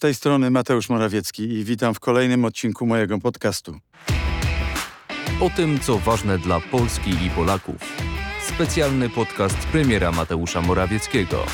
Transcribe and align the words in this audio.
tej 0.00 0.14
strony 0.14 0.50
Mateusz 0.50 0.88
Morawiecki 0.88 1.42
i 1.42 1.64
witam 1.64 1.94
w 1.94 2.00
kolejnym 2.00 2.44
odcinku 2.44 2.86
mojego 2.86 3.18
podcastu. 3.18 3.78
O 5.40 5.50
tym, 5.56 5.80
co 5.80 5.98
ważne 5.98 6.38
dla 6.38 6.60
Polski 6.60 7.10
i 7.10 7.30
Polaków. 7.30 7.76
Specjalny 8.54 9.10
podcast 9.10 9.56
premiera 9.56 10.12
Mateusza 10.12 10.62
Morawieckiego. 10.62 11.46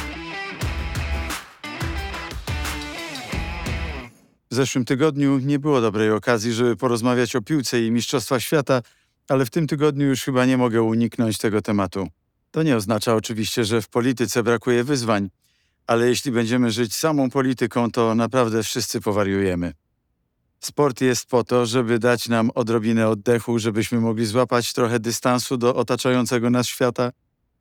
W 4.51 4.55
zeszłym 4.55 4.85
tygodniu 4.85 5.39
nie 5.39 5.59
było 5.59 5.81
dobrej 5.81 6.11
okazji, 6.11 6.53
żeby 6.53 6.77
porozmawiać 6.77 7.37
o 7.37 7.43
piłce 7.43 7.83
i 7.83 7.91
Mistrzostwach 7.91 8.43
Świata, 8.43 8.83
ale 9.29 9.47
w 9.47 9.51
tym 9.51 9.67
tygodniu 9.67 10.07
już 10.07 10.23
chyba 10.23 10.45
nie 10.45 10.57
mogę 10.57 10.83
uniknąć 10.83 11.39
tego 11.39 11.63
tematu. 11.63 12.09
To 12.51 12.63
nie 12.63 12.77
oznacza 12.77 13.15
oczywiście, 13.15 13.65
że 13.65 13.83
w 13.83 13.89
polityce 13.89 14.43
brakuje 14.43 14.85
wyzwań, 14.85 15.29
ale 15.87 16.09
jeśli 16.09 16.33
będziemy 16.33 16.71
żyć 16.71 16.95
samą 16.95 17.31
polityką, 17.31 17.91
to 17.91 18.15
naprawdę 18.15 18.63
wszyscy 18.63 19.01
powariujemy. 19.01 19.73
Sport 20.61 21.01
jest 21.01 21.27
po 21.27 21.45
to, 21.45 21.67
żeby 21.67 21.99
dać 21.99 22.29
nam 22.29 22.51
odrobinę 22.55 23.09
oddechu, 23.09 23.59
żebyśmy 23.59 24.01
mogli 24.01 24.27
złapać 24.27 24.73
trochę 24.73 25.01
dystansu 25.01 25.57
do 25.57 25.75
otaczającego 25.75 26.51
nas 26.51 26.67
świata. 26.67 27.11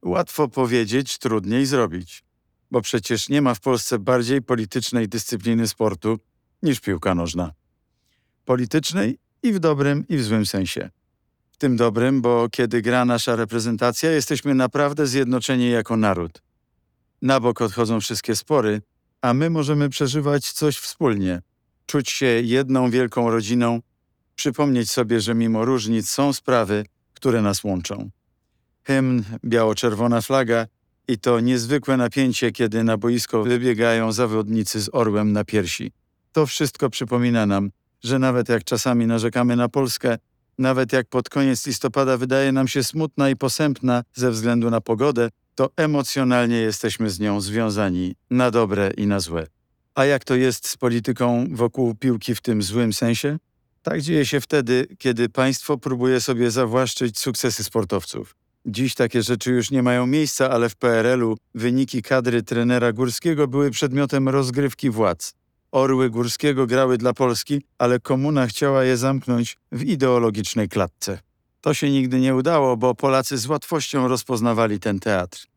Łatwo 0.01 0.47
powiedzieć, 0.47 1.17
trudniej 1.17 1.65
zrobić. 1.65 2.23
Bo 2.71 2.81
przecież 2.81 3.29
nie 3.29 3.41
ma 3.41 3.53
w 3.53 3.59
Polsce 3.59 3.99
bardziej 3.99 4.41
politycznej 4.41 5.09
dyscypliny 5.09 5.67
sportu 5.67 6.19
niż 6.63 6.79
piłka 6.79 7.15
nożna. 7.15 7.51
Politycznej 8.45 9.19
i 9.43 9.53
w 9.53 9.59
dobrym, 9.59 10.07
i 10.07 10.17
w 10.17 10.23
złym 10.23 10.45
sensie. 10.45 10.89
W 11.51 11.57
tym 11.57 11.77
dobrym, 11.77 12.21
bo 12.21 12.49
kiedy 12.49 12.81
gra 12.81 13.05
nasza 13.05 13.35
reprezentacja, 13.35 14.11
jesteśmy 14.11 14.55
naprawdę 14.55 15.07
zjednoczeni 15.07 15.69
jako 15.69 15.97
naród. 15.97 16.44
Na 17.21 17.39
bok 17.39 17.61
odchodzą 17.61 17.99
wszystkie 17.99 18.35
spory, 18.35 18.81
a 19.21 19.33
my 19.33 19.49
możemy 19.49 19.89
przeżywać 19.89 20.51
coś 20.51 20.77
wspólnie, 20.77 21.41
czuć 21.85 22.09
się 22.09 22.25
jedną 22.25 22.89
wielką 22.89 23.31
rodziną, 23.31 23.79
przypomnieć 24.35 24.91
sobie, 24.91 25.21
że 25.21 25.35
mimo 25.35 25.65
różnic 25.65 26.09
są 26.09 26.33
sprawy, 26.33 26.85
które 27.13 27.41
nas 27.41 27.63
łączą. 27.63 28.09
Hymn, 28.83 29.23
biało-czerwona 29.45 30.21
flaga 30.21 30.67
i 31.07 31.17
to 31.17 31.39
niezwykłe 31.39 31.97
napięcie, 31.97 32.51
kiedy 32.51 32.83
na 32.83 32.97
boisko 32.97 33.43
wybiegają 33.43 34.11
zawodnicy 34.11 34.81
z 34.81 34.89
orłem 34.93 35.31
na 35.31 35.43
piersi. 35.43 35.91
To 36.31 36.45
wszystko 36.45 36.89
przypomina 36.89 37.45
nam, 37.45 37.71
że 38.03 38.19
nawet 38.19 38.49
jak 38.49 38.63
czasami 38.63 39.07
narzekamy 39.07 39.55
na 39.55 39.69
Polskę, 39.69 40.17
nawet 40.57 40.93
jak 40.93 41.07
pod 41.07 41.29
koniec 41.29 41.67
listopada 41.67 42.17
wydaje 42.17 42.51
nam 42.51 42.67
się 42.67 42.83
smutna 42.83 43.29
i 43.29 43.35
posępna 43.35 44.03
ze 44.13 44.31
względu 44.31 44.69
na 44.69 44.81
pogodę, 44.81 45.29
to 45.55 45.69
emocjonalnie 45.77 46.57
jesteśmy 46.57 47.09
z 47.09 47.19
nią 47.19 47.41
związani 47.41 48.15
na 48.29 48.51
dobre 48.51 48.91
i 48.97 49.07
na 49.07 49.19
złe. 49.19 49.47
A 49.95 50.05
jak 50.05 50.23
to 50.23 50.35
jest 50.35 50.67
z 50.67 50.77
polityką 50.77 51.47
wokół 51.51 51.95
piłki 51.95 52.35
w 52.35 52.41
tym 52.41 52.61
złym 52.61 52.93
sensie? 52.93 53.37
Tak 53.81 54.01
dzieje 54.01 54.25
się 54.25 54.41
wtedy, 54.41 54.87
kiedy 54.97 55.29
państwo 55.29 55.77
próbuje 55.77 56.21
sobie 56.21 56.51
zawłaszczyć 56.51 57.19
sukcesy 57.19 57.63
sportowców. 57.63 58.35
Dziś 58.65 58.95
takie 58.95 59.23
rzeczy 59.23 59.51
już 59.51 59.71
nie 59.71 59.83
mają 59.83 60.07
miejsca, 60.07 60.49
ale 60.49 60.69
w 60.69 60.75
PRL-u 60.75 61.37
wyniki 61.55 62.01
kadry 62.01 62.43
trenera 62.43 62.93
Górskiego 62.93 63.47
były 63.47 63.71
przedmiotem 63.71 64.29
rozgrywki 64.29 64.89
władz. 64.89 65.33
Orły 65.71 66.09
Górskiego 66.09 66.67
grały 66.67 66.97
dla 66.97 67.13
Polski, 67.13 67.61
ale 67.77 67.99
komuna 67.99 68.47
chciała 68.47 68.83
je 68.83 68.97
zamknąć 68.97 69.57
w 69.71 69.83
ideologicznej 69.83 70.69
klatce. 70.69 71.19
To 71.65 71.73
się 71.73 71.89
nigdy 71.91 72.19
nie 72.19 72.35
udało, 72.35 72.77
bo 72.77 72.95
Polacy 72.95 73.37
z 73.37 73.47
łatwością 73.47 74.07
rozpoznawali 74.07 74.79
ten 74.79 74.99
teatr. 74.99 75.47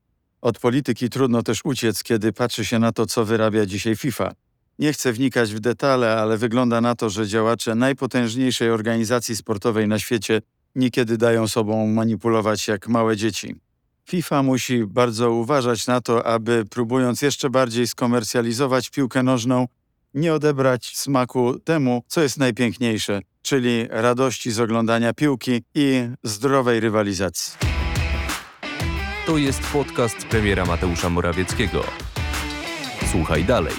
Od 0.40 0.58
polityki 0.58 1.10
trudno 1.10 1.42
też 1.42 1.60
uciec, 1.64 2.02
kiedy 2.02 2.32
patrzy 2.32 2.64
się 2.64 2.78
na 2.78 2.92
to, 2.92 3.06
co 3.06 3.24
wyrabia 3.24 3.66
dzisiaj 3.66 3.96
FIFA. 3.96 4.32
Nie 4.78 4.92
chcę 4.92 5.12
wnikać 5.12 5.54
w 5.54 5.60
detale, 5.60 6.16
ale 6.16 6.38
wygląda 6.38 6.80
na 6.80 6.94
to, 6.94 7.10
że 7.10 7.26
działacze 7.26 7.74
najpotężniejszej 7.74 8.70
organizacji 8.70 9.36
sportowej 9.36 9.88
na 9.88 9.98
świecie 9.98 10.42
niekiedy 10.74 11.18
dają 11.18 11.48
sobą 11.48 11.86
manipulować 11.86 12.68
jak 12.68 12.88
małe 12.88 13.16
dzieci. 13.16 13.56
FIFA 14.04 14.42
musi 14.42 14.86
bardzo 14.86 15.32
uważać 15.32 15.86
na 15.86 16.00
to, 16.00 16.26
aby 16.26 16.64
próbując 16.70 17.22
jeszcze 17.22 17.50
bardziej 17.50 17.86
skomercjalizować 17.86 18.90
piłkę 18.90 19.22
nożną, 19.22 19.66
nie 20.14 20.34
odebrać 20.34 20.96
smaku 20.96 21.58
temu, 21.58 22.02
co 22.06 22.20
jest 22.20 22.38
najpiękniejsze, 22.38 23.20
czyli 23.48 23.86
radości 23.90 24.50
z 24.50 24.60
oglądania 24.60 25.14
piłki 25.14 25.62
i 25.74 26.08
zdrowej 26.22 26.80
rywalizacji. 26.80 27.52
To 29.26 29.36
jest 29.36 29.60
podcast 29.72 30.16
premiera 30.26 30.64
Mateusza 30.64 31.10
Morawieckiego. 31.10 31.84
Słuchaj 33.10 33.44
dalej. 33.44 33.74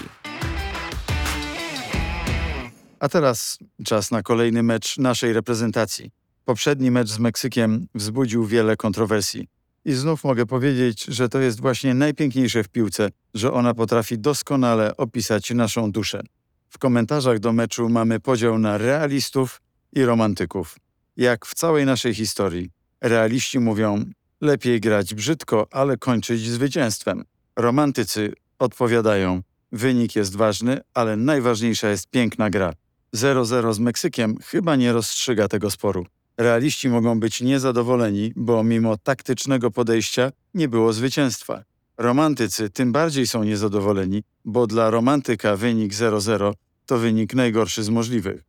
A 3.00 3.10
teraz 3.10 3.58
czas 3.86 4.12
na 4.12 4.22
kolejny 4.22 4.64
mecz 4.64 4.98
naszej 4.98 5.34
reprezentacji. 5.34 6.12
Poprzedni 6.46 6.92
mecz 6.92 7.10
z 7.10 7.20
Meksykiem 7.20 7.88
wzbudził 7.96 8.46
wiele 8.46 8.78
kontrowersji. 8.78 9.48
I 9.86 9.94
znów 9.94 10.24
mogę 10.24 10.46
powiedzieć, 10.46 11.06
że 11.06 11.30
to 11.30 11.40
jest 11.40 11.62
właśnie 11.62 11.94
najpiękniejsze 11.94 12.64
w 12.64 12.70
piłce, 12.70 13.10
że 13.34 13.54
ona 13.54 13.74
potrafi 13.74 14.20
doskonale 14.20 14.98
opisać 14.98 15.52
naszą 15.52 15.92
duszę. 15.92 16.22
W 16.70 16.78
komentarzach 16.78 17.40
do 17.40 17.54
meczu 17.54 17.90
mamy 17.90 18.20
podział 18.20 18.60
na 18.60 18.78
realistów 18.78 19.62
i 19.94 20.04
romantyków. 20.04 20.78
Jak 21.18 21.46
w 21.46 21.54
całej 21.54 21.86
naszej 21.86 22.14
historii. 22.14 22.70
Realiści 23.02 23.60
mówią, 23.60 24.06
lepiej 24.42 24.82
grać 24.82 25.14
brzydko, 25.14 25.68
ale 25.72 25.98
kończyć 25.98 26.42
zwycięstwem. 26.42 27.24
Romantycy 27.56 28.34
odpowiadają, 28.60 29.42
wynik 29.72 30.16
jest 30.16 30.36
ważny, 30.36 30.82
ale 30.94 31.16
najważniejsza 31.18 31.90
jest 31.90 32.10
piękna 32.10 32.50
gra. 32.50 32.74
0-0 33.16 33.74
z 33.74 33.80
Meksykiem 33.80 34.38
chyba 34.46 34.76
nie 34.76 34.94
rozstrzyga 34.94 35.48
tego 35.48 35.72
sporu. 35.72 36.06
Realiści 36.38 36.90
mogą 36.90 37.20
być 37.20 37.42
niezadowoleni, 37.42 38.34
bo 38.36 38.64
mimo 38.64 38.98
taktycznego 38.98 39.72
podejścia 39.72 40.32
nie 40.54 40.68
było 40.68 40.94
zwycięstwa. 40.94 41.64
Romantycy 41.98 42.70
tym 42.70 42.92
bardziej 42.92 43.28
są 43.28 43.44
niezadowoleni, 43.44 44.24
bo 44.50 44.68
dla 44.68 44.90
romantyka 44.90 45.56
wynik 45.56 45.94
0-0 45.94 46.54
to 46.86 46.98
wynik 46.98 47.34
najgorszy 47.34 47.84
z 47.84 47.90
możliwych. 47.90 48.44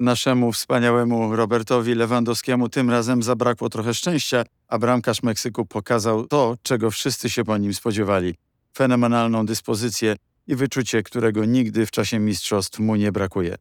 Naszemu 0.00 0.52
wspaniałemu 0.52 1.36
Robertowi 1.36 1.94
Lewandowskiemu 1.94 2.68
tym 2.68 2.90
razem 2.90 3.22
zabrakło 3.22 3.68
trochę 3.68 3.94
szczęścia, 3.94 4.44
a 4.68 4.78
bramkarz 4.78 5.22
Meksyku 5.22 5.66
pokazał 5.66 6.26
to, 6.26 6.56
czego 6.62 6.90
wszyscy 6.90 7.30
się 7.30 7.44
po 7.44 7.58
nim 7.58 7.74
spodziewali. 7.74 8.34
Fenomenalną 8.76 9.46
dyspozycję 9.46 10.16
i 10.46 10.56
wyczucie, 10.56 11.02
którego 11.02 11.44
nigdy 11.44 11.86
w 11.86 11.90
czasie 11.90 12.18
mistrzostw 12.18 12.78
mu 12.78 12.96
nie 12.96 13.12
brakuje. 13.12 13.56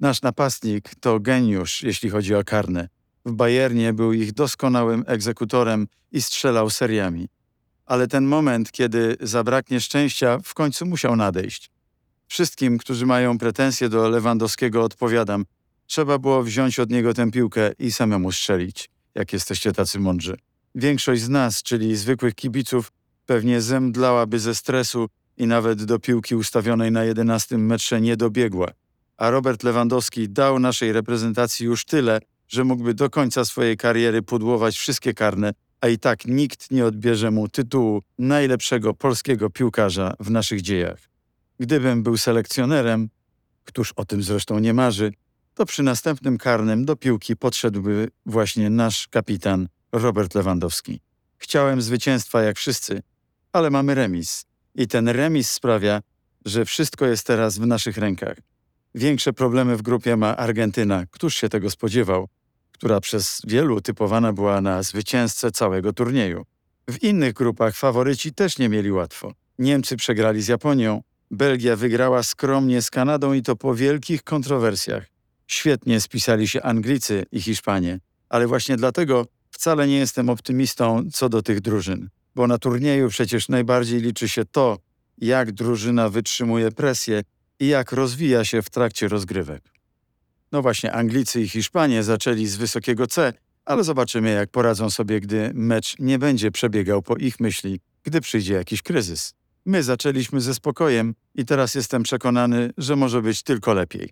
Nasz 0.00 0.22
napastnik 0.22 0.90
to 1.00 1.20
geniusz, 1.20 1.82
jeśli 1.82 2.10
chodzi 2.10 2.34
o 2.34 2.44
karne. 2.44 2.88
W 3.24 3.32
Bayernie 3.32 3.92
był 3.92 4.12
ich 4.12 4.32
doskonałym 4.32 5.04
egzekutorem 5.06 5.86
i 6.12 6.22
strzelał 6.22 6.70
seriami. 6.70 7.28
Ale 7.86 8.08
ten 8.08 8.26
moment, 8.26 8.72
kiedy 8.72 9.16
zabraknie 9.20 9.80
szczęścia, 9.80 10.38
w 10.44 10.54
końcu 10.54 10.86
musiał 10.86 11.16
nadejść. 11.16 11.70
Wszystkim, 12.28 12.78
którzy 12.78 13.06
mają 13.06 13.38
pretensje 13.38 13.88
do 13.88 14.08
Lewandowskiego, 14.08 14.82
odpowiadam: 14.82 15.44
trzeba 15.86 16.18
było 16.18 16.42
wziąć 16.42 16.78
od 16.78 16.90
niego 16.90 17.14
tę 17.14 17.30
piłkę 17.30 17.72
i 17.78 17.92
samemu 17.92 18.32
strzelić, 18.32 18.90
jak 19.14 19.32
jesteście 19.32 19.72
tacy 19.72 19.98
mądrzy. 20.00 20.36
Większość 20.74 21.22
z 21.22 21.28
nas, 21.28 21.62
czyli 21.62 21.96
zwykłych 21.96 22.34
kibiców, 22.34 22.92
pewnie 23.26 23.60
zemdlałaby 23.60 24.38
ze 24.38 24.54
stresu 24.54 25.08
i 25.36 25.46
nawet 25.46 25.84
do 25.84 25.98
piłki 25.98 26.34
ustawionej 26.36 26.92
na 26.92 27.04
11 27.04 27.58
metrze 27.58 28.00
nie 28.00 28.16
dobiegła. 28.16 28.68
A 29.16 29.30
Robert 29.30 29.62
Lewandowski 29.62 30.28
dał 30.28 30.58
naszej 30.58 30.92
reprezentacji 30.92 31.66
już 31.66 31.84
tyle, 31.84 32.20
że 32.48 32.64
mógłby 32.64 32.94
do 32.94 33.10
końca 33.10 33.44
swojej 33.44 33.76
kariery 33.76 34.22
pudłować 34.22 34.76
wszystkie 34.76 35.14
karne, 35.14 35.52
a 35.82 35.88
i 35.88 35.98
tak 35.98 36.24
nikt 36.26 36.70
nie 36.70 36.86
odbierze 36.86 37.30
mu 37.30 37.48
tytułu 37.48 38.02
najlepszego 38.18 38.94
polskiego 38.94 39.50
piłkarza 39.50 40.14
w 40.20 40.30
naszych 40.30 40.62
dziejach. 40.62 40.98
Gdybym 41.60 42.02
był 42.02 42.16
selekcjonerem, 42.16 43.08
któż 43.64 43.92
o 43.92 44.04
tym 44.04 44.22
zresztą 44.22 44.58
nie 44.58 44.74
marzy, 44.74 45.12
to 45.54 45.66
przy 45.66 45.82
następnym 45.82 46.38
karnym 46.38 46.84
do 46.84 46.96
piłki 46.96 47.36
podszedłby 47.36 48.08
właśnie 48.26 48.70
nasz 48.70 49.08
kapitan 49.08 49.68
Robert 49.92 50.34
Lewandowski. 50.34 51.00
Chciałem 51.38 51.82
zwycięstwa 51.82 52.42
jak 52.42 52.56
wszyscy, 52.56 53.02
ale 53.52 53.70
mamy 53.70 53.94
remis. 53.94 54.44
I 54.74 54.88
ten 54.88 55.08
remis 55.08 55.50
sprawia, 55.50 56.02
że 56.44 56.64
wszystko 56.64 57.06
jest 57.06 57.26
teraz 57.26 57.58
w 57.58 57.66
naszych 57.66 57.96
rękach. 57.96 58.36
Większe 58.94 59.32
problemy 59.32 59.76
w 59.76 59.82
grupie 59.82 60.16
ma 60.16 60.36
Argentyna, 60.36 61.06
któż 61.10 61.34
się 61.34 61.48
tego 61.48 61.70
spodziewał, 61.70 62.28
która 62.82 63.00
przez 63.00 63.42
wielu 63.46 63.80
typowana 63.80 64.32
była 64.32 64.60
na 64.60 64.82
zwycięzcę 64.82 65.52
całego 65.52 65.92
turnieju. 65.92 66.44
W 66.90 67.02
innych 67.02 67.32
grupach 67.32 67.76
faworyci 67.76 68.32
też 68.32 68.58
nie 68.58 68.68
mieli 68.68 68.92
łatwo. 68.92 69.32
Niemcy 69.58 69.96
przegrali 69.96 70.42
z 70.42 70.48
Japonią, 70.48 71.02
Belgia 71.30 71.76
wygrała 71.76 72.22
skromnie 72.22 72.82
z 72.82 72.90
Kanadą 72.90 73.32
i 73.32 73.42
to 73.42 73.56
po 73.56 73.74
wielkich 73.74 74.22
kontrowersjach. 74.22 75.06
Świetnie 75.46 76.00
spisali 76.00 76.48
się 76.48 76.62
Anglicy 76.62 77.24
i 77.32 77.42
Hiszpanie, 77.42 77.98
ale 78.28 78.46
właśnie 78.46 78.76
dlatego 78.76 79.26
wcale 79.50 79.88
nie 79.88 79.98
jestem 79.98 80.28
optymistą 80.28 81.02
co 81.12 81.28
do 81.28 81.42
tych 81.42 81.60
drużyn, 81.60 82.08
bo 82.34 82.46
na 82.46 82.58
turnieju 82.58 83.08
przecież 83.08 83.48
najbardziej 83.48 84.00
liczy 84.00 84.28
się 84.28 84.44
to, 84.44 84.78
jak 85.18 85.52
drużyna 85.52 86.08
wytrzymuje 86.08 86.72
presję 86.72 87.22
i 87.60 87.68
jak 87.68 87.92
rozwija 87.92 88.44
się 88.44 88.62
w 88.62 88.70
trakcie 88.70 89.08
rozgrywek. 89.08 89.71
No 90.52 90.62
właśnie, 90.62 90.92
Anglicy 90.92 91.40
i 91.40 91.48
Hiszpanie 91.48 92.02
zaczęli 92.02 92.46
z 92.46 92.56
wysokiego 92.56 93.06
C, 93.06 93.32
ale 93.64 93.84
zobaczymy, 93.84 94.30
jak 94.30 94.50
poradzą 94.50 94.90
sobie, 94.90 95.20
gdy 95.20 95.50
mecz 95.54 95.98
nie 95.98 96.18
będzie 96.18 96.50
przebiegał 96.50 97.02
po 97.02 97.16
ich 97.16 97.40
myśli, 97.40 97.80
gdy 98.02 98.20
przyjdzie 98.20 98.54
jakiś 98.54 98.82
kryzys. 98.82 99.34
My 99.66 99.82
zaczęliśmy 99.82 100.40
ze 100.40 100.54
spokojem 100.54 101.14
i 101.34 101.44
teraz 101.44 101.74
jestem 101.74 102.02
przekonany, 102.02 102.70
że 102.78 102.96
może 102.96 103.22
być 103.22 103.42
tylko 103.42 103.74
lepiej. 103.74 104.10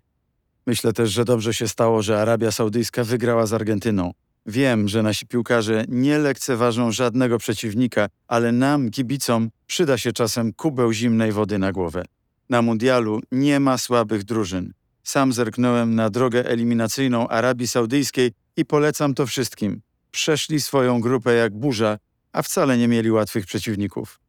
Myślę 0.67 0.93
też, 0.93 1.11
że 1.11 1.25
dobrze 1.25 1.55
się 1.55 1.69
stało, 1.69 2.03
że 2.03 2.21
Arabia 2.21 2.51
Saudyjska 2.51 3.05
wygrała 3.05 3.47
z 3.47 3.53
Argentyną. 3.53 4.13
Wiem, 4.47 4.89
że 4.89 5.03
nasi 5.03 5.27
piłkarze 5.27 5.85
nie 5.89 6.19
lekceważą 6.19 6.93
żadnego 6.93 7.39
przeciwnika, 7.39 8.09
ale 8.29 8.53
nam, 8.53 8.91
kibicom, 8.91 9.51
przyda 9.67 9.99
się 9.99 10.13
czasem 10.13 10.53
kubeł 10.53 10.93
zimnej 10.93 11.33
wody 11.33 11.59
na 11.59 11.73
głowę. 11.73 12.05
Na 12.49 12.63
mundialu 12.63 13.21
nie 13.33 13.61
ma 13.61 13.79
słabych 13.79 14.25
drużyn. 14.25 14.73
Sam 15.11 15.33
zerknąłem 15.33 15.95
na 15.95 16.11
drogę 16.11 16.47
eliminacyjną 16.47 17.29
Arabii 17.29 17.69
Saudyjskiej 17.69 18.33
i 18.57 18.65
polecam 18.65 19.15
to 19.15 19.27
wszystkim. 19.27 19.83
Przeszli 20.11 20.61
swoją 20.61 21.01
grupę 21.01 21.35
jak 21.35 21.53
burza, 21.55 21.99
a 22.33 22.43
wcale 22.43 22.79
nie 22.79 22.89
mieli 22.89 23.11
łatwych 23.11 23.47
przeciwników. 23.47 24.21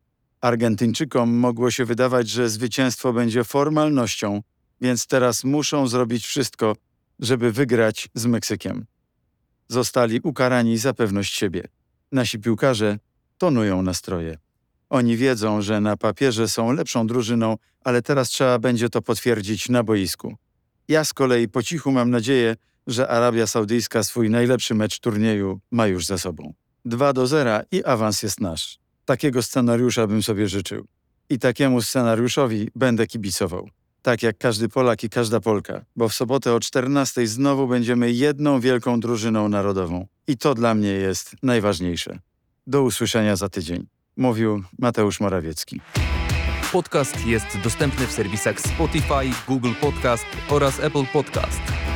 Argentyńczykom 0.42 1.34
mogło 1.34 1.72
się 1.72 1.86
wydawać, 1.86 2.30
że 2.30 2.50
zwycięstwo 2.50 3.14
będzie 3.14 3.44
formalnością, 3.44 4.42
więc 4.82 5.08
teraz 5.08 5.44
muszą 5.44 5.88
zrobić 5.88 6.26
wszystko, 6.26 6.76
żeby 7.20 7.52
wygrać 7.52 8.10
z 8.14 8.26
Meksykiem. 8.26 8.86
Zostali 9.68 10.20
ukarani 10.24 10.78
za 10.78 10.94
pewność 10.94 11.34
siebie. 11.34 11.64
Nasi 12.12 12.40
piłkarze 12.40 13.00
tonują 13.38 13.82
nastroje. 13.82 14.38
Oni 14.90 15.18
wiedzą, 15.18 15.62
że 15.62 15.82
na 15.82 15.98
papierze 15.98 16.48
są 16.48 16.72
lepszą 16.72 17.08
drużyną, 17.08 17.58
ale 17.84 18.02
teraz 18.02 18.30
trzeba 18.30 18.60
będzie 18.60 18.90
to 18.90 19.02
potwierdzić 19.02 19.70
na 19.70 19.84
boisku. 19.84 20.38
Ja 20.92 21.06
z 21.06 21.14
kolei 21.14 21.48
po 21.48 21.64
cichu 21.64 21.92
mam 21.92 22.10
nadzieję, 22.10 22.56
że 22.88 23.08
Arabia 23.08 23.48
Saudyjska 23.48 24.04
swój 24.04 24.30
najlepszy 24.30 24.76
mecz 24.76 25.00
turnieju 25.00 25.60
ma 25.72 25.88
już 25.88 26.06
za 26.06 26.18
sobą. 26.18 26.54
2 26.86 27.14
do 27.14 27.28
0 27.28 27.62
i 27.72 27.84
awans 27.84 28.24
jest 28.24 28.40
nasz. 28.40 28.80
Takiego 29.06 29.44
scenariusza 29.44 30.08
bym 30.08 30.24
sobie 30.24 30.48
życzył. 30.48 30.86
I 31.30 31.40
takiemu 31.40 31.82
scenariuszowi 31.82 32.70
będę 32.76 33.08
kibicował. 33.08 33.70
Tak 34.02 34.24
jak 34.24 34.38
każdy 34.38 34.70
Polak 34.70 35.04
i 35.04 35.10
każda 35.10 35.40
Polka, 35.40 35.86
bo 35.96 36.10
w 36.10 36.14
sobotę 36.14 36.54
o 36.54 36.60
14 36.60 37.28
znowu 37.28 37.68
będziemy 37.68 38.12
jedną 38.12 38.60
wielką 38.60 39.00
drużyną 39.00 39.50
narodową. 39.50 40.08
I 40.28 40.38
to 40.38 40.56
dla 40.56 40.74
mnie 40.74 40.92
jest 40.92 41.36
najważniejsze. 41.44 42.20
Do 42.68 42.84
usłyszenia 42.84 43.36
za 43.36 43.50
tydzień. 43.50 43.88
Mówił 44.18 44.64
Mateusz 44.80 45.20
Morawiecki. 45.20 45.82
Podcast 46.72 47.26
jest 47.26 47.58
dostępny 47.64 48.08
w 48.08 48.12
serwisach 48.12 48.60
Spotify, 48.60 49.32
Google 49.48 49.74
Podcast 49.82 50.26
oraz 50.50 50.80
Apple 50.80 51.06
Podcast. 51.14 51.91